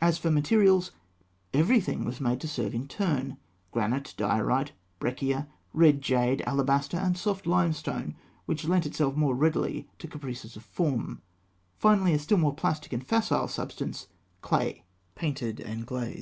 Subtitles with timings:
[0.00, 0.90] As for materials,
[1.54, 3.36] everything was made to serve in turn
[3.70, 10.08] granite, diorite, breccia, red jade, alabaster, and soft limestone, which lent itself more readily to
[10.08, 11.22] caprices of form;
[11.76, 14.08] finally, a still more plastic and facile substance
[14.40, 14.82] clay,
[15.14, 16.20] painted and glazed.